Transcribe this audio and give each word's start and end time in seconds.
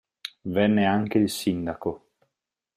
Venne 0.45 0.85
anche 0.87 1.19
il 1.19 1.29
sindaco. 1.29 2.07